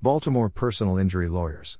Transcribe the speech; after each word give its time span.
Baltimore 0.00 0.48
Personal 0.48 0.96
Injury 0.96 1.28
Lawyers. 1.28 1.76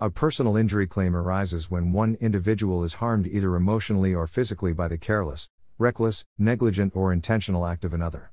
A 0.00 0.10
personal 0.10 0.56
injury 0.56 0.88
claim 0.88 1.14
arises 1.14 1.70
when 1.70 1.92
one 1.92 2.16
individual 2.20 2.82
is 2.82 2.94
harmed 2.94 3.28
either 3.28 3.54
emotionally 3.54 4.12
or 4.12 4.26
physically 4.26 4.72
by 4.72 4.88
the 4.88 4.98
careless, 4.98 5.48
reckless, 5.78 6.24
negligent, 6.38 6.90
or 6.96 7.12
intentional 7.12 7.66
act 7.66 7.84
of 7.84 7.94
another. 7.94 8.32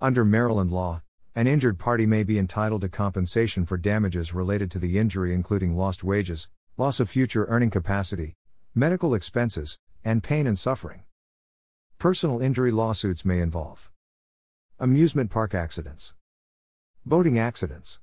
Under 0.00 0.24
Maryland 0.24 0.70
law, 0.70 1.02
an 1.34 1.48
injured 1.48 1.80
party 1.80 2.06
may 2.06 2.22
be 2.22 2.38
entitled 2.38 2.82
to 2.82 2.88
compensation 2.88 3.66
for 3.66 3.76
damages 3.76 4.32
related 4.32 4.70
to 4.70 4.78
the 4.78 5.00
injury, 5.00 5.34
including 5.34 5.76
lost 5.76 6.04
wages, 6.04 6.48
loss 6.76 7.00
of 7.00 7.10
future 7.10 7.46
earning 7.46 7.70
capacity, 7.70 8.34
medical 8.72 9.14
expenses, 9.14 9.80
and 10.04 10.22
pain 10.22 10.46
and 10.46 10.60
suffering. 10.60 11.02
Personal 11.98 12.40
injury 12.40 12.70
lawsuits 12.70 13.24
may 13.24 13.40
involve 13.40 13.90
amusement 14.78 15.28
park 15.28 15.54
accidents, 15.54 16.14
boating 17.08 17.38
accidents, 17.38 18.00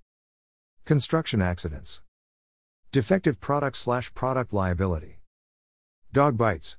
construction 0.85 1.41
accidents, 1.41 2.01
defective 2.93 3.37
product 3.41 3.75
slash 3.75 4.13
product 4.13 4.53
liability, 4.53 5.19
dog 6.13 6.37
bites, 6.37 6.77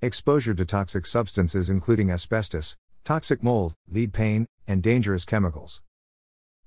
exposure 0.00 0.54
to 0.54 0.64
toxic 0.64 1.04
substances 1.04 1.68
including 1.68 2.10
asbestos, 2.10 2.74
toxic 3.04 3.42
mold, 3.42 3.74
lead 3.86 4.14
paint, 4.14 4.48
and 4.66 4.82
dangerous 4.82 5.26
chemicals, 5.26 5.82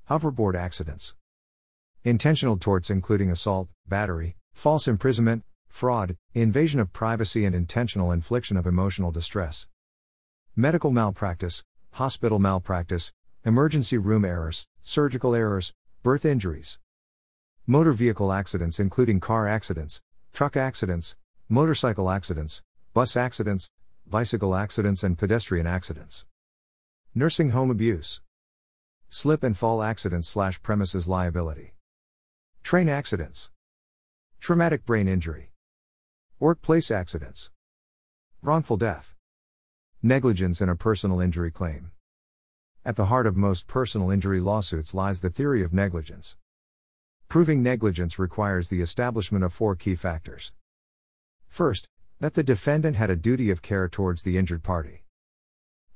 hoverboard 0.07 0.53
accidents, 0.55 1.15
intentional 2.03 2.55
torts 2.55 2.91
including 2.91 3.31
assault, 3.31 3.69
battery, 3.87 4.35
false 4.53 4.87
imprisonment, 4.87 5.41
fraud, 5.67 6.15
invasion 6.35 6.79
of 6.79 6.93
privacy, 6.93 7.43
and 7.43 7.55
intentional 7.55 8.11
infliction 8.11 8.55
of 8.55 8.67
emotional 8.67 9.09
distress. 9.09 9.67
Medical 10.55 10.91
malpractice, 10.91 11.63
hospital 11.93 12.37
malpractice, 12.37 13.11
emergency 13.45 13.97
room 13.97 14.25
errors, 14.25 14.67
surgical 14.83 15.33
errors, 15.33 15.73
birth 16.03 16.25
injuries. 16.25 16.77
Motor 17.65 17.93
vehicle 17.93 18.33
accidents, 18.33 18.81
including 18.81 19.21
car 19.21 19.47
accidents, 19.47 20.01
truck 20.33 20.57
accidents, 20.57 21.15
motorcycle 21.47 22.09
accidents, 22.09 22.61
bus 22.93 23.15
accidents, 23.15 23.71
bicycle 24.05 24.55
accidents, 24.55 25.03
and 25.03 25.17
pedestrian 25.17 25.65
accidents. 25.65 26.25
Nursing 27.15 27.51
home 27.51 27.71
abuse. 27.71 28.21
Slip 29.09 29.41
and 29.41 29.55
fall 29.57 29.81
accidents 29.81 30.27
slash 30.27 30.61
premises 30.61 31.07
liability. 31.07 31.75
Train 32.61 32.89
accidents. 32.89 33.51
Traumatic 34.41 34.85
brain 34.85 35.07
injury. 35.07 35.51
Workplace 36.39 36.91
accidents. 36.91 37.51
Wrongful 38.41 38.77
death. 38.77 39.15
Negligence 40.03 40.59
in 40.59 40.67
a 40.67 40.75
personal 40.75 41.21
injury 41.21 41.51
claim. 41.51 41.91
At 42.85 42.95
the 42.95 43.05
heart 43.07 43.27
of 43.27 43.35
most 43.35 43.67
personal 43.67 44.09
injury 44.09 44.39
lawsuits 44.39 44.93
lies 44.93 45.19
the 45.19 45.29
theory 45.29 45.63
of 45.63 45.73
negligence. 45.73 46.37
Proving 47.27 47.61
negligence 47.61 48.17
requires 48.17 48.69
the 48.69 48.81
establishment 48.81 49.43
of 49.43 49.51
four 49.51 49.75
key 49.75 49.95
factors. 49.95 50.53
First, 51.47 51.89
that 52.21 52.35
the 52.35 52.43
defendant 52.43 52.95
had 52.95 53.09
a 53.09 53.17
duty 53.17 53.49
of 53.49 53.61
care 53.61 53.89
towards 53.89 54.23
the 54.23 54.37
injured 54.37 54.63
party. 54.63 55.03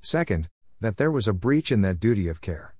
Second, 0.01 0.49
that 0.81 0.97
there 0.97 1.09
was 1.09 1.25
a 1.25 1.33
breach 1.33 1.71
in 1.71 1.81
that 1.81 2.01
duty 2.01 2.27
of 2.27 2.41
care. 2.41 2.75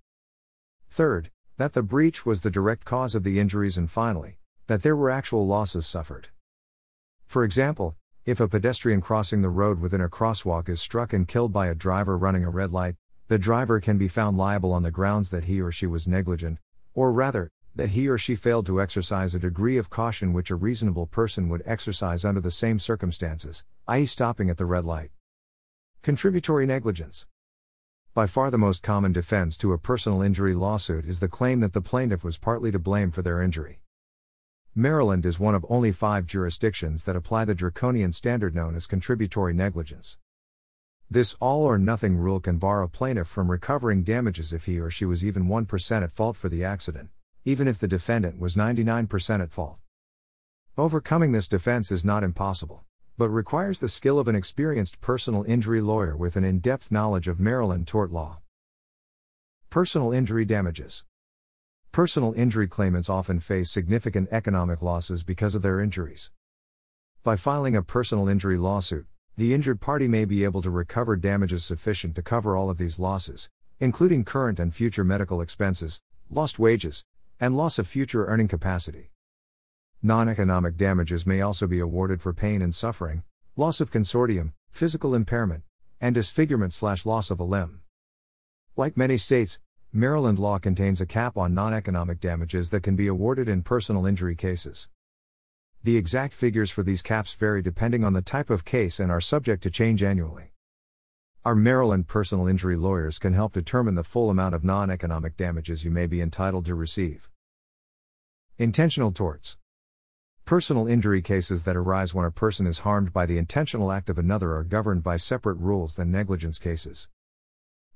Third, 0.90 1.32
that 1.56 1.72
the 1.72 1.82
breach 1.82 2.26
was 2.26 2.42
the 2.42 2.52
direct 2.52 2.84
cause 2.84 3.16
of 3.16 3.24
the 3.24 3.40
injuries, 3.40 3.78
and 3.78 3.90
finally, 3.90 4.38
that 4.68 4.84
there 4.84 4.98
were 4.98 5.10
actual 5.10 5.48
losses 5.48 5.88
suffered. 5.88 6.28
For 7.26 7.46
example, 7.46 7.96
if 8.26 8.42
a 8.42 8.50
pedestrian 8.50 9.00
crossing 9.00 9.42
the 9.42 9.50
road 9.50 9.80
within 9.80 10.02
a 10.02 10.10
crosswalk 10.10 10.68
is 10.68 10.82
struck 10.82 11.14
and 11.14 11.26
killed 11.26 11.54
by 11.54 11.68
a 11.68 11.76
driver 11.76 12.18
running 12.18 12.44
a 12.44 12.50
red 12.50 12.72
light, 12.72 12.96
the 13.34 13.40
driver 13.40 13.80
can 13.80 13.98
be 13.98 14.08
found 14.08 14.38
liable 14.38 14.72
on 14.72 14.84
the 14.84 14.92
grounds 14.92 15.32
that 15.32 15.46
he 15.46 15.60
or 15.60 15.72
she 15.72 15.88
was 15.88 16.08
negligent, 16.08 16.60
or 16.94 17.12
rather, 17.12 17.50
that 17.74 17.90
he 17.90 18.08
or 18.08 18.16
she 18.16 18.36
failed 18.36 18.64
to 18.64 18.80
exercise 18.80 19.34
a 19.34 19.40
degree 19.40 19.76
of 19.76 19.90
caution 19.90 20.34
which 20.34 20.52
a 20.52 20.56
reasonable 20.56 21.08
person 21.08 21.50
would 21.50 21.64
exercise 21.66 22.24
under 22.24 22.40
the 22.40 22.52
same 22.52 22.78
circumstances, 22.78 23.64
i.e., 23.88 24.06
stopping 24.06 24.52
at 24.52 24.58
the 24.58 24.68
red 24.68 24.86
light. 24.86 25.10
Contributory 26.04 26.68
negligence. 26.68 27.26
By 28.14 28.28
far 28.28 28.52
the 28.52 28.60
most 28.60 28.84
common 28.84 29.14
defense 29.14 29.58
to 29.58 29.74
a 29.74 29.80
personal 29.80 30.22
injury 30.22 30.54
lawsuit 30.54 31.04
is 31.04 31.20
the 31.20 31.28
claim 31.28 31.60
that 31.62 31.74
the 31.74 31.82
plaintiff 31.82 32.24
was 32.24 32.38
partly 32.38 32.70
to 32.70 32.78
blame 32.78 33.10
for 33.10 33.24
their 33.24 33.42
injury. 33.42 33.80
Maryland 34.76 35.26
is 35.26 35.40
one 35.40 35.56
of 35.56 35.66
only 35.70 35.92
five 35.92 36.28
jurisdictions 36.28 37.06
that 37.06 37.16
apply 37.16 37.46
the 37.46 37.56
draconian 37.56 38.12
standard 38.12 38.54
known 38.54 38.76
as 38.76 38.86
contributory 38.86 39.56
negligence. 39.56 40.18
This 41.14 41.36
all 41.40 41.64
or 41.64 41.78
nothing 41.78 42.18
rule 42.18 42.40
can 42.40 42.58
bar 42.58 42.82
a 42.82 42.90
plaintiff 42.90 43.28
from 43.28 43.52
recovering 43.52 44.02
damages 44.02 44.52
if 44.52 44.66
he 44.66 44.80
or 44.80 44.90
she 44.90 45.06
was 45.06 45.24
even 45.24 45.44
1% 45.46 46.04
at 46.04 46.12
fault 46.12 46.36
for 46.36 46.50
the 46.50 46.64
accident, 46.64 47.12
even 47.46 47.68
if 47.68 47.78
the 47.78 47.88
defendant 47.88 48.40
was 48.40 48.56
99% 48.56 49.40
at 49.40 49.52
fault. 49.52 49.78
Overcoming 50.76 51.32
this 51.32 51.48
defense 51.48 51.92
is 51.92 52.04
not 52.04 52.24
impossible, 52.24 52.84
but 53.16 53.30
requires 53.30 53.80
the 53.80 53.90
skill 53.90 54.18
of 54.18 54.28
an 54.28 54.36
experienced 54.36 55.02
personal 55.02 55.44
injury 55.44 55.82
lawyer 55.82 56.18
with 56.18 56.36
an 56.36 56.44
in 56.44 56.58
depth 56.58 56.92
knowledge 56.92 57.28
of 57.28 57.40
Maryland 57.40 57.86
tort 57.86 58.12
law. 58.12 58.40
Personal 59.70 60.12
injury 60.12 60.46
damages. 60.46 61.06
Personal 61.92 62.34
injury 62.34 62.68
claimants 62.68 63.08
often 63.08 63.40
face 63.40 63.70
significant 63.70 64.30
economic 64.32 64.82
losses 64.82 65.22
because 65.22 65.54
of 65.54 65.62
their 65.62 65.80
injuries. 65.80 66.32
By 67.22 67.36
filing 67.36 67.76
a 67.76 67.84
personal 67.84 68.28
injury 68.28 68.58
lawsuit, 68.58 69.06
the 69.36 69.52
injured 69.54 69.82
party 69.82 70.08
may 70.08 70.26
be 70.26 70.44
able 70.44 70.62
to 70.62 70.70
recover 70.70 71.16
damages 71.16 71.66
sufficient 71.66 72.14
to 72.16 72.22
cover 72.22 72.56
all 72.56 72.70
of 72.70 72.78
these 72.78 73.00
losses, 73.00 73.50
including 73.80 74.24
current 74.24 74.60
and 74.60 74.76
future 74.76 75.04
medical 75.04 75.42
expenses, 75.42 76.02
lost 76.30 76.60
wages, 76.60 77.04
and 77.40 77.58
loss 77.58 77.80
of 77.80 77.88
future 77.88 78.28
earning 78.28 78.48
capacity. 78.48 79.10
Non 80.04 80.30
economic 80.30 80.78
damages 80.78 81.26
may 81.26 81.42
also 81.42 81.66
be 81.66 81.80
awarded 81.80 82.22
for 82.22 82.32
pain 82.32 82.62
and 82.62 82.76
suffering, 82.76 83.24
loss 83.56 83.82
of 83.82 83.90
consortium, 83.90 84.52
physical 84.70 85.16
impairment, 85.16 85.64
and 86.00 86.14
disfigurement 86.14 86.74
slash 86.74 87.04
loss 87.04 87.32
of 87.32 87.40
a 87.40 87.44
limb. 87.44 87.82
Like 88.76 88.96
many 88.96 89.18
states, 89.18 89.58
Maryland 89.92 90.38
law 90.38 90.60
contains 90.60 91.02
a 91.02 91.08
cap 91.08 91.38
on 91.38 91.56
non 91.56 91.74
economic 91.74 92.20
damages 92.20 92.70
that 92.70 92.84
can 92.84 92.96
be 92.96 93.08
awarded 93.08 93.48
in 93.48 93.64
personal 93.64 94.06
injury 94.06 94.36
cases. 94.36 94.90
The 95.86 95.98
exact 95.98 96.34
figures 96.34 96.72
for 96.72 96.82
these 96.82 97.02
caps 97.02 97.34
vary 97.34 97.62
depending 97.62 98.06
on 98.06 98.14
the 98.14 98.22
type 98.22 98.50
of 98.50 98.64
case 98.64 99.02
and 99.02 99.12
are 99.12 99.20
subject 99.20 99.62
to 99.64 99.70
change 99.70 100.02
annually. 100.02 100.54
Our 101.44 101.56
Maryland 101.56 102.08
personal 102.08 102.48
injury 102.48 102.78
lawyers 102.78 103.20
can 103.20 103.34
help 103.34 103.52
determine 103.52 103.96
the 103.96 104.04
full 104.06 104.30
amount 104.30 104.56
of 104.56 104.64
non 104.64 104.90
economic 104.90 105.36
damages 105.36 105.84
you 105.84 105.92
may 105.92 106.08
be 106.08 106.22
entitled 106.22 106.64
to 106.68 106.76
receive. 106.76 107.30
Intentional 108.58 109.12
torts. 109.12 109.58
Personal 110.46 110.88
injury 110.88 111.22
cases 111.22 111.66
that 111.66 111.76
arise 111.76 112.14
when 112.14 112.24
a 112.24 112.32
person 112.32 112.66
is 112.66 112.80
harmed 112.80 113.12
by 113.12 113.26
the 113.26 113.38
intentional 113.38 113.92
act 113.92 114.10
of 114.10 114.18
another 114.18 114.56
are 114.56 114.64
governed 114.64 115.04
by 115.04 115.18
separate 115.18 115.58
rules 115.58 115.96
than 115.96 116.10
negligence 116.10 116.60
cases. 116.60 117.10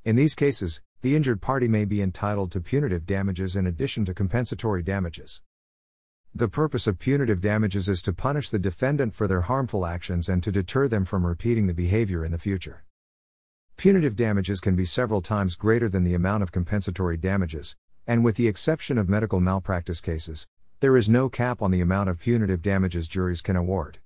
In 0.03 0.17
these 0.17 0.35
cases, 0.35 0.81
the 1.03 1.15
injured 1.15 1.41
party 1.41 1.69
may 1.69 1.85
be 1.85 2.01
entitled 2.01 2.51
to 2.51 2.59
punitive 2.59 3.05
damages 3.05 3.55
in 3.55 3.65
addition 3.65 4.03
to 4.03 4.13
compensatory 4.13 4.83
damages. 4.83 5.41
The 6.37 6.47
purpose 6.47 6.85
of 6.85 6.99
punitive 6.99 7.41
damages 7.41 7.89
is 7.89 8.03
to 8.03 8.13
punish 8.13 8.51
the 8.51 8.59
defendant 8.59 9.15
for 9.15 9.27
their 9.27 9.41
harmful 9.41 9.87
actions 9.87 10.29
and 10.29 10.43
to 10.43 10.51
deter 10.51 10.87
them 10.87 11.03
from 11.03 11.25
repeating 11.25 11.65
the 11.65 11.73
behavior 11.73 12.23
in 12.23 12.31
the 12.31 12.37
future. 12.37 12.83
Punitive 13.75 14.15
damages 14.15 14.59
can 14.59 14.75
be 14.75 14.85
several 14.85 15.23
times 15.23 15.55
greater 15.55 15.89
than 15.89 16.03
the 16.03 16.13
amount 16.13 16.43
of 16.43 16.51
compensatory 16.51 17.17
damages, 17.17 17.75
and 18.05 18.23
with 18.23 18.35
the 18.35 18.47
exception 18.47 18.99
of 18.99 19.09
medical 19.09 19.39
malpractice 19.39 19.99
cases, 19.99 20.45
there 20.79 20.95
is 20.95 21.09
no 21.09 21.27
cap 21.27 21.63
on 21.63 21.71
the 21.71 21.81
amount 21.81 22.07
of 22.07 22.19
punitive 22.19 22.61
damages 22.61 23.07
juries 23.07 23.41
can 23.41 23.55
award. 23.55 23.97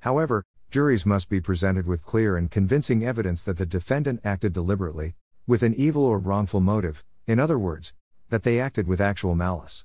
However, 0.00 0.44
juries 0.72 1.06
must 1.06 1.28
be 1.28 1.40
presented 1.40 1.86
with 1.86 2.04
clear 2.04 2.36
and 2.36 2.50
convincing 2.50 3.04
evidence 3.04 3.44
that 3.44 3.58
the 3.58 3.64
defendant 3.64 4.22
acted 4.24 4.52
deliberately, 4.52 5.14
with 5.46 5.62
an 5.62 5.74
evil 5.74 6.02
or 6.04 6.18
wrongful 6.18 6.58
motive, 6.58 7.04
in 7.28 7.38
other 7.38 7.60
words, 7.60 7.94
that 8.30 8.42
they 8.42 8.58
acted 8.58 8.88
with 8.88 9.00
actual 9.00 9.36
malice. 9.36 9.84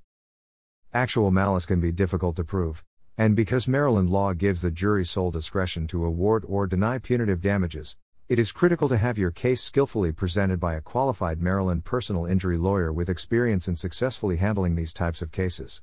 Actual 0.94 1.32
malice 1.32 1.66
can 1.66 1.80
be 1.80 1.94
difficult 1.94 2.36
to 2.36 2.44
prove, 2.44 2.84
and 3.18 3.34
because 3.34 3.66
Maryland 3.66 4.10
law 4.10 4.34
gives 4.34 4.62
the 4.62 4.70
jury 4.70 5.06
sole 5.06 5.32
discretion 5.32 5.88
to 5.88 6.04
award 6.04 6.44
or 6.50 6.68
deny 6.68 6.98
punitive 6.98 7.40
damages, 7.40 7.96
it 8.28 8.38
is 8.38 8.52
critical 8.52 8.90
to 8.90 8.98
have 8.98 9.18
your 9.18 9.32
case 9.32 9.62
skillfully 9.64 10.12
presented 10.12 10.60
by 10.60 10.76
a 10.76 10.82
qualified 10.82 11.42
Maryland 11.42 11.86
personal 11.86 12.26
injury 12.26 12.58
lawyer 12.58 12.92
with 12.92 13.08
experience 13.08 13.70
in 13.70 13.78
successfully 13.78 14.36
handling 14.36 14.76
these 14.76 14.92
types 14.92 15.22
of 15.22 15.32
cases. 15.32 15.82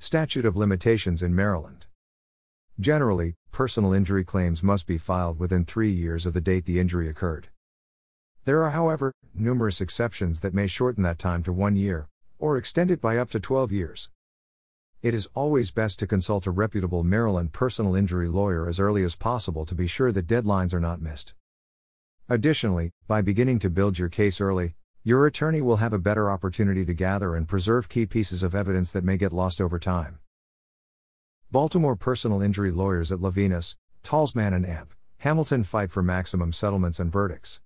Statute 0.00 0.44
of 0.44 0.56
Limitations 0.56 1.22
in 1.22 1.32
Maryland. 1.32 1.86
Generally, 2.80 3.36
personal 3.52 3.92
injury 3.92 4.24
claims 4.24 4.60
must 4.60 4.88
be 4.88 4.98
filed 4.98 5.38
within 5.38 5.64
three 5.64 5.92
years 5.92 6.26
of 6.26 6.34
the 6.34 6.40
date 6.40 6.64
the 6.64 6.80
injury 6.80 7.08
occurred. 7.08 7.46
There 8.44 8.64
are, 8.64 8.70
however, 8.70 9.12
numerous 9.34 9.80
exceptions 9.80 10.40
that 10.40 10.52
may 10.52 10.66
shorten 10.66 11.04
that 11.04 11.20
time 11.20 11.44
to 11.44 11.52
one 11.52 11.76
year, 11.76 12.08
or 12.38 12.56
extend 12.56 12.90
it 12.90 13.00
by 13.00 13.16
up 13.16 13.30
to 13.30 13.40
12 13.40 13.72
years. 13.72 14.10
It 15.02 15.14
is 15.14 15.28
always 15.34 15.70
best 15.70 15.98
to 16.00 16.06
consult 16.06 16.46
a 16.46 16.50
reputable 16.50 17.04
Maryland 17.04 17.52
personal 17.52 17.94
injury 17.94 18.28
lawyer 18.28 18.68
as 18.68 18.80
early 18.80 19.04
as 19.04 19.14
possible 19.14 19.64
to 19.66 19.74
be 19.74 19.86
sure 19.86 20.10
that 20.12 20.26
deadlines 20.26 20.74
are 20.74 20.80
not 20.80 21.00
missed. 21.00 21.34
Additionally, 22.28 22.90
by 23.06 23.22
beginning 23.22 23.58
to 23.60 23.70
build 23.70 23.98
your 23.98 24.08
case 24.08 24.40
early, 24.40 24.74
Your 25.04 25.26
attorney 25.26 25.62
will 25.62 25.76
have 25.76 25.94
a 25.94 25.98
better 25.98 26.30
opportunity 26.30 26.84
to 26.84 26.92
gather 26.92 27.34
and 27.34 27.48
preserve 27.48 27.88
key 27.88 28.04
pieces 28.04 28.42
of 28.42 28.54
evidence 28.54 28.90
that 28.92 29.04
may 29.04 29.16
get 29.16 29.32
lost 29.32 29.58
over 29.58 29.78
time. 29.78 30.18
Baltimore 31.50 31.96
personal 31.96 32.42
injury 32.42 32.70
lawyers 32.70 33.10
at 33.10 33.20
LeViness, 33.20 33.76
Tolzman 34.02 34.54
and 34.54 34.66
Amp, 34.66 34.92
Hamilton 35.18 35.64
fight 35.64 35.92
for 35.92 36.02
maximum 36.02 36.52
settlements 36.52 37.00
and 37.00 37.10
verdicts. 37.10 37.60